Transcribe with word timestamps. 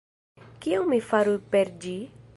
Kion 0.63 0.89
mi 0.93 0.99
faru 1.11 1.37
per 1.53 1.73
ĝi? 1.85 1.97